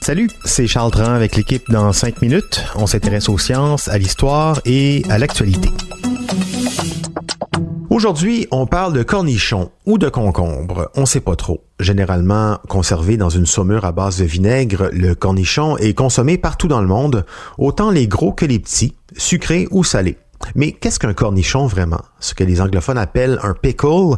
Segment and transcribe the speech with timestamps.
[0.00, 2.64] Salut, c'est Charles Dran avec l'équipe dans 5 minutes.
[2.74, 5.68] On s'intéresse aux sciences, à l'histoire et à l'actualité.
[7.90, 11.62] Aujourd'hui, on parle de cornichons ou de concombres, on sait pas trop.
[11.78, 16.80] Généralement conservé dans une saumure à base de vinaigre, le cornichon est consommé partout dans
[16.80, 17.26] le monde,
[17.58, 20.16] autant les gros que les petits, sucrés ou salés.
[20.54, 22.00] Mais qu'est-ce qu'un cornichon vraiment?
[22.20, 24.16] Ce que les anglophones appellent un pickle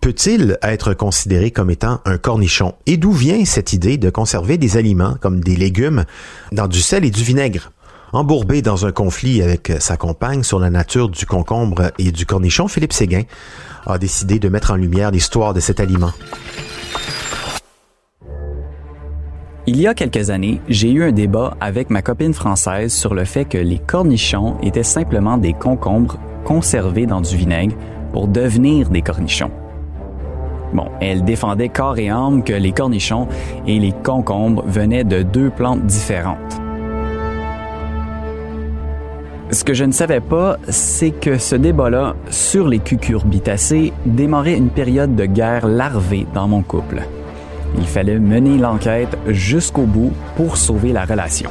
[0.00, 2.74] peut-il être considéré comme étant un cornichon?
[2.86, 6.04] Et d'où vient cette idée de conserver des aliments comme des légumes
[6.52, 7.70] dans du sel et du vinaigre?
[8.12, 12.66] Embourbé dans un conflit avec sa compagne sur la nature du concombre et du cornichon,
[12.66, 13.24] Philippe Séguin
[13.86, 16.12] a décidé de mettre en lumière l'histoire de cet aliment.
[19.66, 23.26] Il y a quelques années, j'ai eu un débat avec ma copine française sur le
[23.26, 27.76] fait que les cornichons étaient simplement des concombres conservés dans du vinaigre
[28.14, 29.50] pour devenir des cornichons.
[30.72, 33.28] Bon, elle défendait corps et âme que les cornichons
[33.66, 36.60] et les concombres venaient de deux plantes différentes.
[39.50, 44.68] Ce que je ne savais pas, c'est que ce débat-là sur les cucurbitacées démarrait une
[44.68, 47.02] période de guerre larvée dans mon couple.
[47.78, 51.48] Il fallait mener l'enquête jusqu'au bout pour sauver la relation.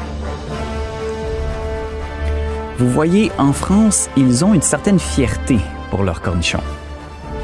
[2.78, 5.58] Vous voyez, en France, ils ont une certaine fierté
[5.90, 6.62] pour leurs cornichons.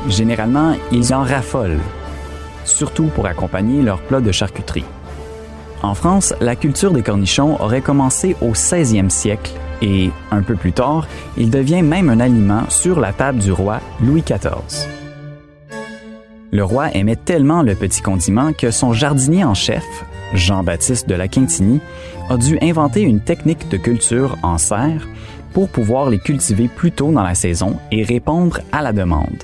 [0.08, 1.80] Généralement, ils en raffolent,
[2.66, 4.86] surtout pour accompagner leurs plats de charcuterie.
[5.82, 10.72] En France, la culture des cornichons aurait commencé au 16e siècle et, un peu plus
[10.72, 14.88] tard, il devient même un aliment sur la table du roi Louis XIV.
[16.52, 19.84] Le roi aimait tellement le petit condiment que son jardinier en chef,
[20.34, 21.82] Jean-Baptiste de la Quintigny,
[22.30, 25.08] a dû inventer une technique de culture en serre
[25.52, 29.44] pour pouvoir les cultiver plus tôt dans la saison et répondre à la demande.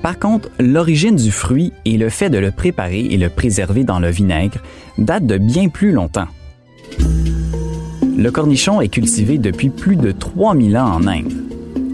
[0.00, 4.00] Par contre, l'origine du fruit et le fait de le préparer et le préserver dans
[4.00, 4.58] le vinaigre
[4.98, 6.28] datent de bien plus longtemps.
[8.16, 11.32] Le cornichon est cultivé depuis plus de 3000 ans en Inde.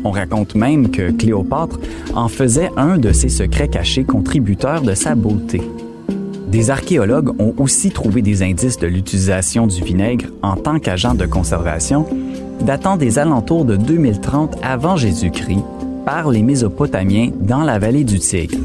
[0.05, 1.81] On raconte même que Cléopâtre
[2.15, 5.61] en faisait un de ses secrets cachés contributeurs de sa beauté.
[6.49, 11.27] Des archéologues ont aussi trouvé des indices de l'utilisation du vinaigre en tant qu'agent de
[11.27, 12.07] conservation
[12.63, 15.63] datant des alentours de 2030 avant Jésus-Christ
[16.11, 18.57] par les Mésopotamiens dans la vallée du Tigre.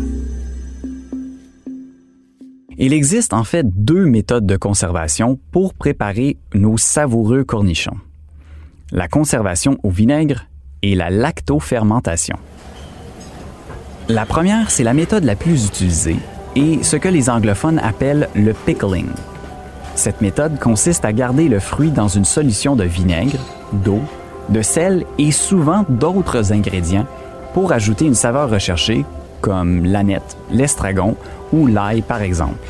[2.78, 7.98] Il existe en fait deux méthodes de conservation pour préparer nos savoureux cornichons.
[8.94, 10.46] La conservation au vinaigre
[10.84, 12.38] et la lactofermentation.
[14.08, 16.20] La première, c'est la méthode la plus utilisée
[16.56, 19.10] et ce que les anglophones appellent le pickling.
[19.96, 24.00] Cette méthode consiste à garder le fruit dans une solution de vinaigre, d'eau,
[24.48, 27.06] de sel et souvent d'autres ingrédients
[27.54, 29.06] pour ajouter une saveur recherchée
[29.42, 31.16] comme l'aneth, l'estragon
[31.52, 32.68] ou l'ail par exemple.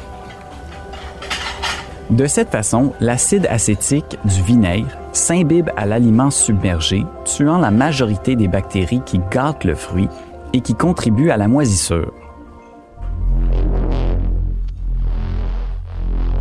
[2.09, 8.47] De cette façon, l'acide acétique du vinaigre s'imbibe à l'aliment submergé, tuant la majorité des
[8.47, 10.09] bactéries qui gâtent le fruit
[10.53, 12.13] et qui contribuent à la moisissure.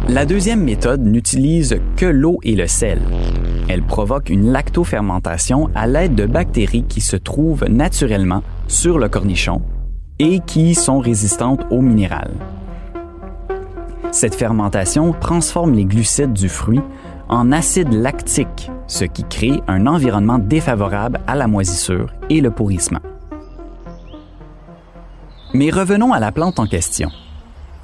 [0.09, 3.01] La deuxième méthode n'utilise que l'eau et le sel.
[3.69, 9.62] Elle provoque une lactofermentation à l'aide de bactéries qui se trouvent naturellement sur le cornichon
[10.19, 12.31] et qui sont résistantes au minéral.
[14.11, 16.83] Cette fermentation transforme les glucides du fruit
[17.28, 23.00] en acide lactique, ce qui crée un environnement défavorable à la moisissure et le pourrissement.
[25.55, 27.11] Mais revenons à la plante en question.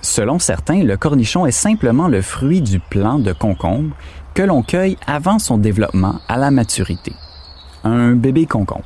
[0.00, 3.94] Selon certains, le cornichon est simplement le fruit du plant de concombre
[4.34, 7.12] que l'on cueille avant son développement à la maturité.
[7.84, 8.84] Un bébé concombre.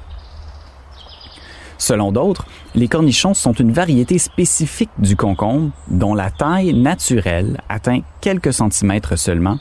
[1.76, 8.00] Selon d'autres, les cornichons sont une variété spécifique du concombre dont la taille naturelle atteint
[8.20, 9.58] quelques centimètres seulement,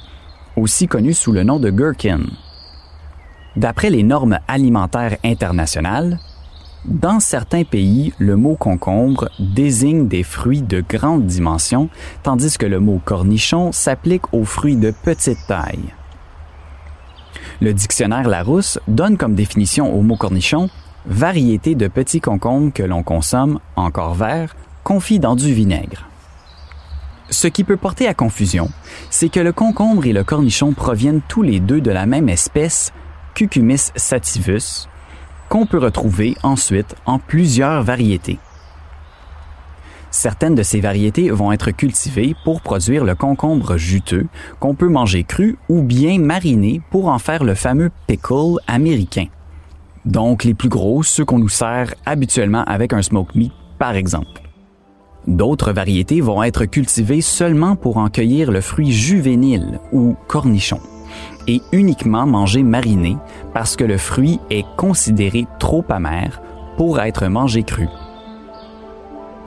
[0.56, 2.22] aussi connue sous le nom de gherkin.
[3.56, 6.20] D'après les normes alimentaires internationales,
[6.86, 11.90] dans certains pays, le mot concombre désigne des fruits de grande dimension,
[12.24, 15.94] tandis que le mot cornichon s'applique aux fruits de petite taille.
[17.62, 20.70] Le dictionnaire Larousse donne comme définition au mot cornichon
[21.06, 26.08] variété de petits concombres que l'on consomme, encore verts, confits dans du vinaigre.
[27.30, 28.70] Ce qui peut porter à confusion,
[29.10, 32.92] c'est que le concombre et le cornichon proviennent tous les deux de la même espèce,
[33.34, 34.90] Cucumis sativus,
[35.52, 38.40] qu'on peut retrouver ensuite en plusieurs variétés.
[40.10, 44.28] Certaines de ces variétés vont être cultivées pour produire le concombre juteux
[44.62, 49.26] qu'on peut manger cru ou bien mariné pour en faire le fameux pickle américain.
[50.06, 54.42] Donc les plus gros, ceux qu'on nous sert habituellement avec un smoke meat par exemple.
[55.28, 60.80] D'autres variétés vont être cultivées seulement pour en cueillir le fruit juvénile ou cornichon
[61.48, 63.18] et uniquement mangé mariné
[63.54, 66.42] parce que le fruit est considéré trop amer
[66.78, 67.88] pour être mangé cru.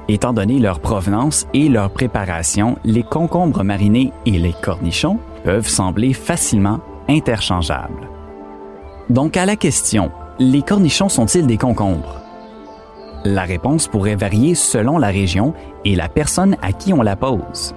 [0.09, 6.13] Étant donné leur provenance et leur préparation, les concombres marinés et les cornichons peuvent sembler
[6.13, 8.09] facilement interchangeables.
[9.09, 12.21] Donc à la question, les cornichons sont-ils des concombres?
[13.25, 15.55] La réponse pourrait varier selon la région
[15.87, 17.75] et la personne à qui on la pose.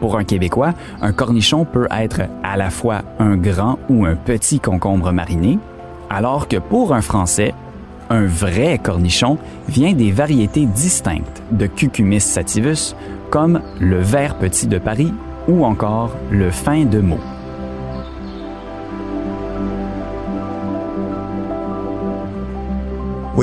[0.00, 4.60] Pour un Québécois, un cornichon peut être à la fois un grand ou un petit
[4.60, 5.58] concombre mariné,
[6.10, 7.54] alors que pour un Français,
[8.10, 9.38] un vrai cornichon
[9.68, 12.94] vient des variétés distinctes de Cucumis sativus,
[13.30, 15.12] comme le vert petit de Paris
[15.48, 17.35] ou encore le fin de Meaux.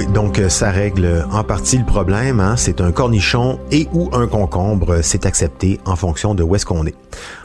[0.07, 2.39] Donc euh, ça règle en partie le problème.
[2.39, 2.55] Hein?
[2.57, 6.85] C'est un cornichon et ou un concombre, c'est accepté en fonction de où est-ce qu'on
[6.85, 6.95] est.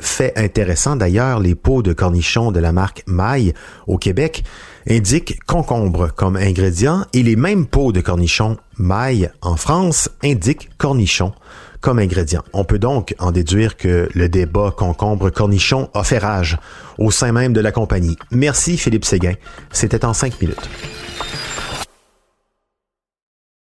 [0.01, 3.55] Fait intéressant d'ailleurs, les pots de cornichons de la marque Maille
[3.87, 4.45] au Québec
[4.89, 11.33] indiquent concombre comme ingrédient et les mêmes pots de cornichons Maille en France indiquent cornichon
[11.81, 12.43] comme ingrédient.
[12.53, 16.59] On peut donc en déduire que le débat concombre-cornichon a fait rage
[16.99, 18.17] au sein même de la compagnie.
[18.31, 19.35] Merci Philippe Séguin.
[19.71, 20.69] C'était en cinq minutes.